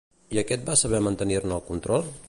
I 0.37 0.39
aquest 0.41 0.63
va 0.69 0.77
saber 0.83 1.03
mantenir-ne 1.09 1.57
el 1.61 1.65
control? 1.71 2.13